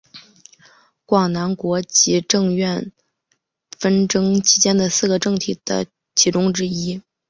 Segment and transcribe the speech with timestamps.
[1.05, 2.91] 广南国及郑阮
[3.77, 5.85] 纷争期间的四个政体的
[6.15, 7.03] 其中之一。